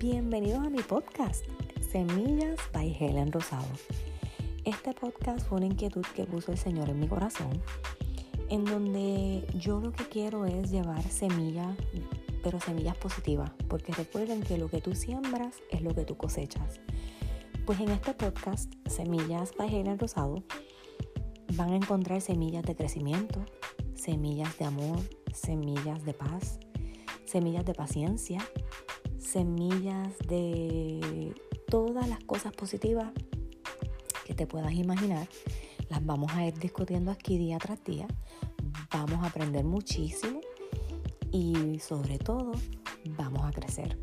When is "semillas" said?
1.90-2.56, 11.02-11.76, 12.60-12.96, 18.86-19.52, 22.20-22.62, 23.96-24.56, 25.34-26.04, 27.24-27.64, 29.18-30.16